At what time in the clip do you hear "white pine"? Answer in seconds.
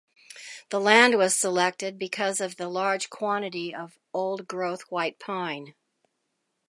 4.89-5.75